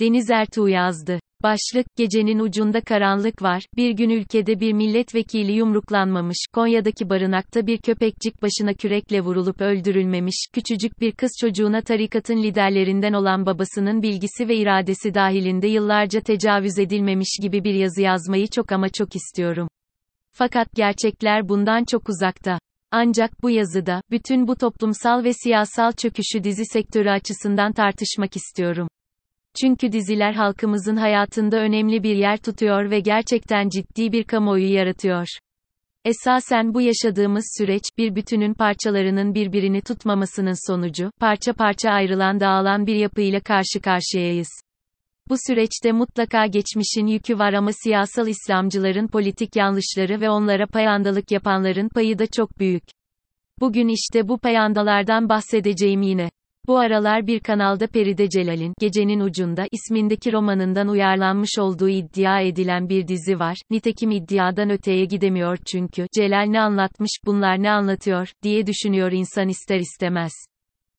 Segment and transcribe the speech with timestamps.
[0.00, 1.20] Deniz Ertuğ yazdı.
[1.42, 8.42] Başlık, gecenin ucunda karanlık var, bir gün ülkede bir milletvekili yumruklanmamış, Konya'daki barınakta bir köpekcik
[8.42, 15.14] başına kürekle vurulup öldürülmemiş, küçücük bir kız çocuğuna tarikatın liderlerinden olan babasının bilgisi ve iradesi
[15.14, 19.68] dahilinde yıllarca tecavüz edilmemiş gibi bir yazı yazmayı çok ama çok istiyorum.
[20.32, 22.58] Fakat gerçekler bundan çok uzakta.
[22.90, 28.88] Ancak bu yazıda, bütün bu toplumsal ve siyasal çöküşü dizi sektörü açısından tartışmak istiyorum.
[29.60, 35.26] Çünkü diziler halkımızın hayatında önemli bir yer tutuyor ve gerçekten ciddi bir kamuoyu yaratıyor.
[36.04, 42.94] Esasen bu yaşadığımız süreç, bir bütünün parçalarının birbirini tutmamasının sonucu, parça parça ayrılan dağılan bir
[42.94, 44.48] yapıyla karşı karşıyayız.
[45.28, 51.88] Bu süreçte mutlaka geçmişin yükü var ama siyasal İslamcıların politik yanlışları ve onlara payandalık yapanların
[51.88, 52.84] payı da çok büyük.
[53.60, 56.30] Bugün işte bu payandalardan bahsedeceğim yine.
[56.70, 63.08] Bu aralar bir kanalda Peride Celal'in Gecenin Ucunda ismindeki romanından uyarlanmış olduğu iddia edilen bir
[63.08, 63.56] dizi var.
[63.70, 69.78] Nitekim iddiadan öteye gidemiyor çünkü Celal ne anlatmış, bunlar ne anlatıyor diye düşünüyor insan ister
[69.78, 70.32] istemez.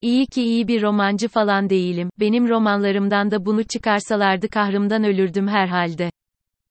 [0.00, 2.10] İyi ki iyi bir romancı falan değilim.
[2.20, 6.10] Benim romanlarımdan da bunu çıkarsalardı kahrımdan ölürdüm herhalde.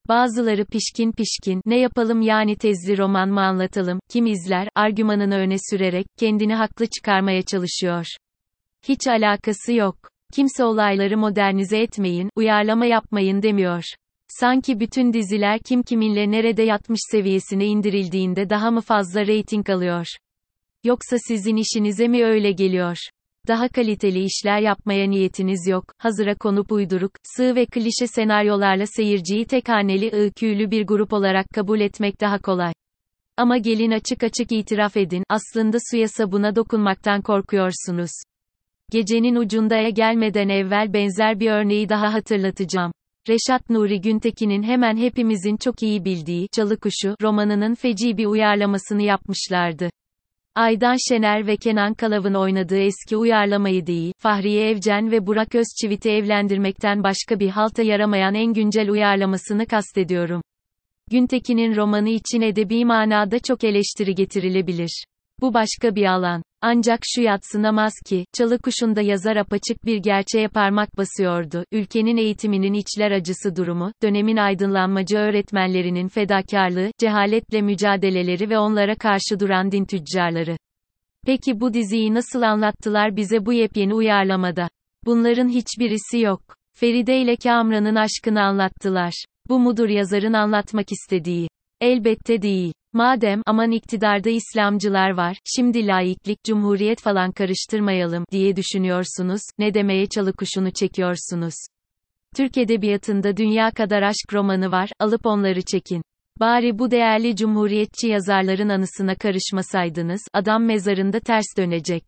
[0.07, 6.05] Bazıları pişkin pişkin, ne yapalım yani tezli roman mı anlatalım, kim izler, argümanını öne sürerek,
[6.19, 8.05] kendini haklı çıkarmaya çalışıyor.
[8.87, 9.95] Hiç alakası yok.
[10.33, 13.83] Kimse olayları modernize etmeyin, uyarlama yapmayın demiyor.
[14.27, 20.07] Sanki bütün diziler kim kiminle nerede yatmış seviyesine indirildiğinde daha mı fazla reyting alıyor?
[20.83, 22.97] Yoksa sizin işinize mi öyle geliyor?
[23.47, 29.69] Daha kaliteli işler yapmaya niyetiniz yok, hazıra konup uyduruk, sığ ve klişe senaryolarla seyirciyi tek
[29.69, 32.73] haneli öyküylü bir grup olarak kabul etmek daha kolay.
[33.37, 38.11] Ama gelin açık açık itiraf edin, aslında suya sabuna dokunmaktan korkuyorsunuz.
[38.91, 42.91] Gecenin ucundaya gelmeden evvel benzer bir örneği daha hatırlatacağım.
[43.29, 49.89] Reşat Nuri Güntekin'in hemen hepimizin çok iyi bildiği Çalı Kuşu romanının feci bir uyarlamasını yapmışlardı.
[50.55, 57.03] Aydan Şener ve Kenan Kalav'ın oynadığı eski uyarlamayı değil, Fahriye Evcen ve Burak Özçivit'i evlendirmekten
[57.03, 60.41] başka bir halta yaramayan en güncel uyarlamasını kastediyorum.
[61.11, 65.05] Güntekin'in romanı için edebi manada çok eleştiri getirilebilir.
[65.41, 66.43] Bu başka bir alan.
[66.61, 71.65] Ancak şu yatsınamaz ki, Çalı Kuşu'nda yazar apaçık bir gerçeğe parmak basıyordu.
[71.71, 79.71] Ülkenin eğitiminin içler acısı durumu, dönemin aydınlanmacı öğretmenlerinin fedakarlığı, cehaletle mücadeleleri ve onlara karşı duran
[79.71, 80.57] din tüccarları.
[81.25, 84.69] Peki bu diziyi nasıl anlattılar bize bu yepyeni uyarlamada?
[85.05, 86.41] Bunların hiçbirisi yok.
[86.77, 89.25] Feride ile Kamran'ın aşkını anlattılar.
[89.49, 91.47] Bu mudur yazarın anlatmak istediği?
[91.81, 92.73] Elbette değil.
[92.93, 100.33] Madem aman iktidarda İslamcılar var, şimdi laiklik, cumhuriyet falan karıştırmayalım diye düşünüyorsunuz, ne demeye çalı
[100.33, 101.53] kuşunu çekiyorsunuz.
[102.35, 106.01] Türk edebiyatında dünya kadar aşk romanı var, alıp onları çekin.
[106.39, 112.03] Bari bu değerli cumhuriyetçi yazarların anısına karışmasaydınız, adam mezarında ters dönecek.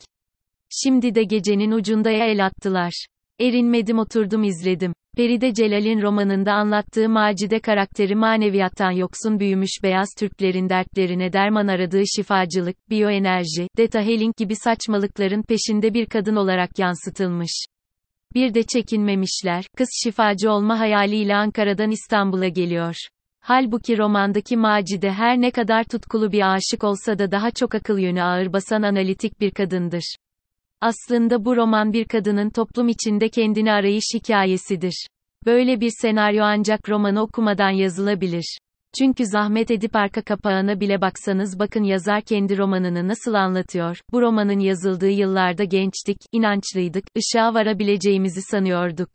[0.70, 3.06] Şimdi de gecenin ucundaya el attılar.
[3.40, 4.94] Erinmedim oturdum izledim.
[5.18, 12.90] Peride Celal'in romanında anlattığı Macide karakteri maneviyattan yoksun büyümüş beyaz Türklerin dertlerine derman aradığı şifacılık,
[12.90, 17.66] biyoenerji, deta healing gibi saçmalıkların peşinde bir kadın olarak yansıtılmış.
[18.36, 22.96] Bir de çekinmemişler, kız şifacı olma hayaliyle Ankara'dan İstanbul'a geliyor.
[23.40, 28.22] Halbuki romandaki Macide her ne kadar tutkulu bir aşık olsa da daha çok akıl yönü
[28.22, 30.16] ağır basan analitik bir kadındır.
[30.84, 35.08] Aslında bu roman bir kadının toplum içinde kendini arayış hikayesidir.
[35.46, 38.58] Böyle bir senaryo ancak romanı okumadan yazılabilir.
[39.00, 43.98] Çünkü zahmet edip arka kapağına bile baksanız bakın yazar kendi romanını nasıl anlatıyor.
[44.12, 49.10] Bu romanın yazıldığı yıllarda gençtik, inançlıydık, ışığa varabileceğimizi sanıyorduk.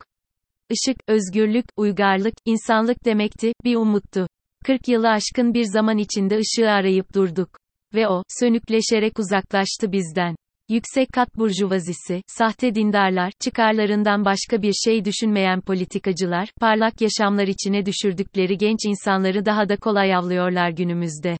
[0.69, 4.27] Işık, özgürlük, uygarlık, insanlık demekti, bir umuttu.
[4.65, 7.49] 40 yılı aşkın bir zaman içinde ışığı arayıp durduk.
[7.95, 10.35] Ve o, sönükleşerek uzaklaştı bizden.
[10.69, 18.57] Yüksek kat burjuvazisi, sahte dindarlar, çıkarlarından başka bir şey düşünmeyen politikacılar, parlak yaşamlar içine düşürdükleri
[18.57, 21.37] genç insanları daha da kolay avlıyorlar günümüzde.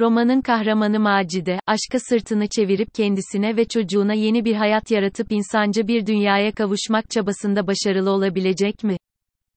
[0.00, 6.06] Romanın kahramanı Macide, aşka sırtını çevirip kendisine ve çocuğuna yeni bir hayat yaratıp insanca bir
[6.06, 8.96] dünyaya kavuşmak çabasında başarılı olabilecek mi?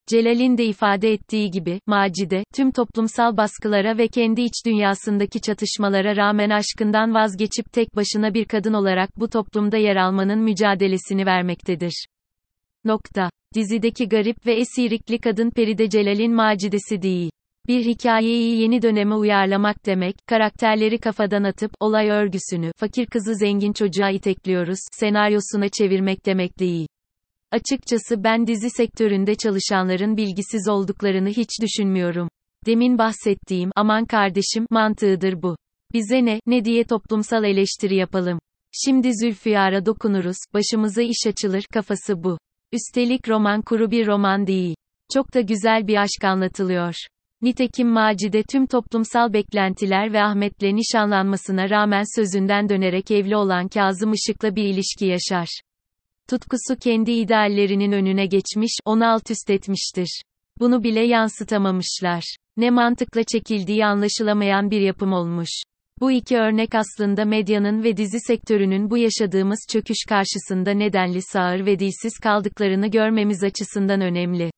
[0.07, 6.49] Celal'in de ifade ettiği gibi, Macide, tüm toplumsal baskılara ve kendi iç dünyasındaki çatışmalara rağmen
[6.49, 12.05] aşkından vazgeçip tek başına bir kadın olarak bu toplumda yer almanın mücadelesini vermektedir.
[12.85, 13.29] Nokta.
[13.55, 17.31] Dizideki garip ve esirikli kadın Peride Celal'in Macidesi değil.
[17.67, 24.09] Bir hikayeyi yeni döneme uyarlamak demek, karakterleri kafadan atıp, olay örgüsünü, fakir kızı zengin çocuğa
[24.09, 26.87] itekliyoruz, senaryosuna çevirmek demek değil.
[27.51, 32.29] Açıkçası ben dizi sektöründe çalışanların bilgisiz olduklarını hiç düşünmüyorum.
[32.65, 35.55] Demin bahsettiğim aman kardeşim mantığıdır bu.
[35.93, 38.39] Bize ne, ne diye toplumsal eleştiri yapalım.
[38.71, 42.37] Şimdi Zülfiyar'a dokunuruz, başımıza iş açılır kafası bu.
[42.71, 44.75] Üstelik roman kuru bir roman değil.
[45.13, 46.93] Çok da güzel bir aşk anlatılıyor.
[47.41, 54.55] Nitekim Macide tüm toplumsal beklentiler ve Ahmet'le nişanlanmasına rağmen sözünden dönerek evli olan Kazım Işık'la
[54.55, 55.47] bir ilişki yaşar.
[56.29, 60.21] Tutkusu kendi ideallerinin önüne geçmiş, onu alt üst etmiştir.
[60.59, 62.35] Bunu bile yansıtamamışlar.
[62.57, 65.49] Ne mantıkla çekildiği anlaşılamayan bir yapım olmuş.
[65.99, 71.79] Bu iki örnek aslında medyanın ve dizi sektörünün bu yaşadığımız çöküş karşısında nedenli sağır ve
[71.79, 74.51] dilsiz kaldıklarını görmemiz açısından önemli.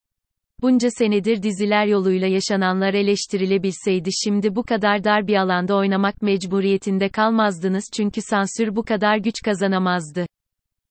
[0.62, 7.83] Bunca senedir diziler yoluyla yaşananlar eleştirilebilseydi şimdi bu kadar dar bir alanda oynamak mecburiyetinde kalmazdınız
[7.94, 10.25] çünkü sansür bu kadar güç kazanamazdı.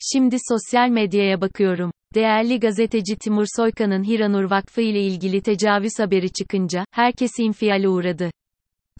[0.00, 1.90] Şimdi sosyal medyaya bakıyorum.
[2.14, 8.30] Değerli gazeteci Timur Soykan'ın Hiranur Vakfı ile ilgili tecavüz haberi çıkınca, herkes infiale uğradı.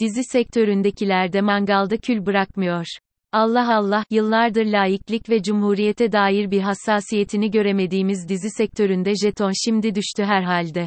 [0.00, 2.86] Dizi sektöründekiler de mangalda kül bırakmıyor.
[3.32, 10.24] Allah Allah, yıllardır laiklik ve cumhuriyete dair bir hassasiyetini göremediğimiz dizi sektöründe jeton şimdi düştü
[10.24, 10.86] herhalde.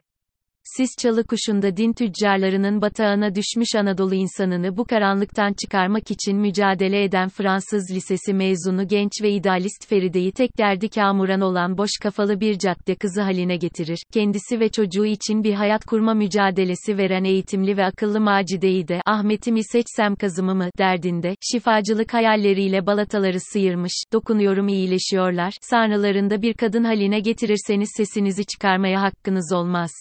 [0.78, 7.30] Sis çalı kuşunda din tüccarlarının batağına düşmüş Anadolu insanını bu karanlıktan çıkarmak için mücadele eden
[7.30, 12.96] Fransız lisesi mezunu genç ve idealist Feride'yi tek derdi kamuran olan boş kafalı bir cadde
[12.96, 14.04] kızı haline getirir.
[14.14, 19.52] Kendisi ve çocuğu için bir hayat kurma mücadelesi veren eğitimli ve akıllı Macide'yi de Ahmet'i
[19.52, 27.20] mi seçsem kazımı mı derdinde, şifacılık hayalleriyle balataları sıyırmış, dokunuyorum iyileşiyorlar, sanrılarında bir kadın haline
[27.20, 29.92] getirirseniz sesinizi çıkarmaya hakkınız olmaz.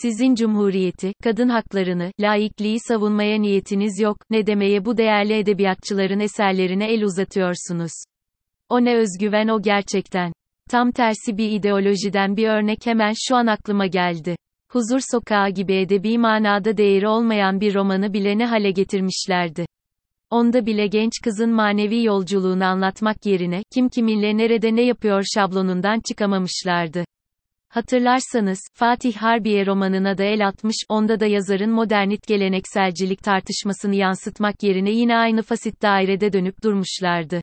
[0.00, 7.04] Sizin cumhuriyeti, kadın haklarını, laikliği savunmaya niyetiniz yok, ne demeye bu değerli edebiyatçıların eserlerine el
[7.04, 7.92] uzatıyorsunuz.
[8.68, 10.32] O ne özgüven o gerçekten.
[10.70, 14.36] Tam tersi bir ideolojiden bir örnek hemen şu an aklıma geldi.
[14.70, 19.66] Huzur Sokağı gibi edebi manada değeri olmayan bir romanı bile ne hale getirmişlerdi.
[20.30, 27.04] Onda bile genç kızın manevi yolculuğunu anlatmak yerine, kim kiminle nerede ne yapıyor şablonundan çıkamamışlardı.
[27.72, 34.90] Hatırlarsanız, Fatih Harbiye romanına da el atmış, onda da yazarın modernit gelenekselcilik tartışmasını yansıtmak yerine
[34.90, 37.40] yine aynı fasit dairede dönüp durmuşlardı.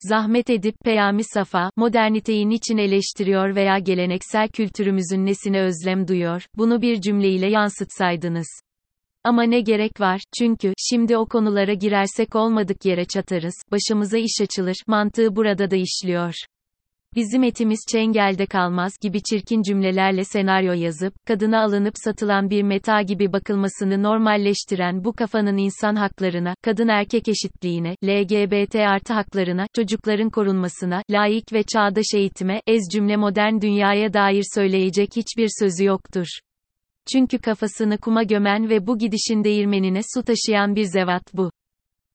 [0.00, 7.00] Zahmet edip Peyami Safa, moderniteyi niçin eleştiriyor veya geleneksel kültürümüzün nesine özlem duyuyor, bunu bir
[7.00, 8.60] cümleyle yansıtsaydınız.
[9.24, 14.76] Ama ne gerek var, çünkü, şimdi o konulara girersek olmadık yere çatarız, başımıza iş açılır,
[14.86, 16.34] mantığı burada da işliyor
[17.16, 23.32] bizim etimiz çengelde kalmaz gibi çirkin cümlelerle senaryo yazıp, kadına alınıp satılan bir meta gibi
[23.32, 31.52] bakılmasını normalleştiren bu kafanın insan haklarına, kadın erkek eşitliğine, LGBT artı haklarına, çocukların korunmasına, layık
[31.52, 36.26] ve çağdaş eğitime, ez cümle modern dünyaya dair söyleyecek hiçbir sözü yoktur.
[37.12, 41.50] Çünkü kafasını kuma gömen ve bu gidişin değirmenine su taşıyan bir zevat bu.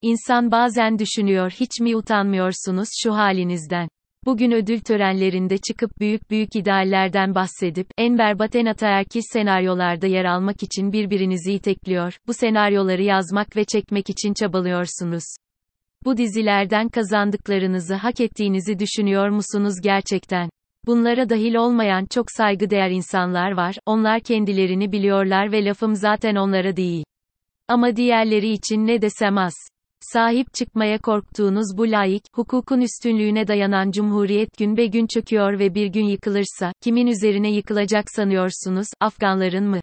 [0.02, 3.88] İnsan bazen düşünüyor hiç mi utanmıyorsunuz şu halinizden?
[4.26, 10.62] Bugün ödül törenlerinde çıkıp büyük büyük ideallerden bahsedip, en berbat en ataerkil senaryolarda yer almak
[10.62, 15.24] için birbirinizi itekliyor, bu senaryoları yazmak ve çekmek için çabalıyorsunuz.
[16.04, 20.50] Bu dizilerden kazandıklarınızı hak ettiğinizi düşünüyor musunuz gerçekten?
[20.86, 27.04] Bunlara dahil olmayan çok saygıdeğer insanlar var, onlar kendilerini biliyorlar ve lafım zaten onlara değil.
[27.68, 29.54] Ama diğerleri için ne desem az.
[30.02, 35.86] Sahip çıkmaya korktuğunuz bu layık, hukukun üstünlüğüne dayanan cumhuriyet gün be gün çöküyor ve bir
[35.86, 39.80] gün yıkılırsa, kimin üzerine yıkılacak sanıyorsunuz, Afganların mı?